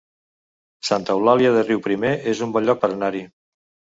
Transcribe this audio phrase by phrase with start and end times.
[0.89, 3.25] Santa Eulàlia de Riuprimer es un bon lloc per anar-hi